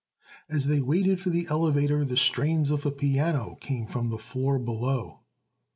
As 0.49 0.65
they 0.65 0.81
waited 0.81 1.19
for 1.19 1.29
the 1.29 1.45
elevator 1.47 2.03
the 2.03 2.17
strains 2.17 2.71
of 2.71 2.87
a 2.87 2.91
piano 2.91 3.59
came 3.61 3.85
from 3.85 4.09
the 4.09 4.17
floor 4.17 4.57
below. 4.57 5.19